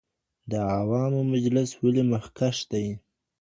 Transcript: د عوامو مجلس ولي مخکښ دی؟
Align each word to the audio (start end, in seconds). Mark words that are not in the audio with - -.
د 0.49 0.51
عوامو 0.77 1.21
مجلس 1.33 1.69
ولي 1.81 2.03
مخکښ 2.11 2.57
دی؟ 2.71 2.85